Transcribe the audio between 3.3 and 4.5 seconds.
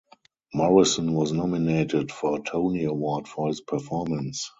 his performance.